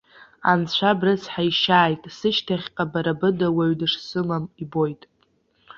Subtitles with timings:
[0.51, 5.01] Анцәа брыцҳаишьааит, сышьҭахьҟа бара быда уаҩ дышсымам ибоит.